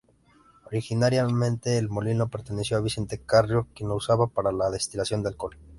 Originariamente, 0.65 1.77
el 1.77 1.87
molino 1.87 2.27
perteneció 2.27 2.75
a 2.75 2.81
Vicente 2.81 3.19
Carrió 3.23 3.67
quien 3.75 3.87
lo 3.87 3.97
usaba 3.97 4.25
para 4.25 4.51
la 4.51 4.71
destilación 4.71 5.21
de 5.21 5.29
alcohol. 5.29 5.55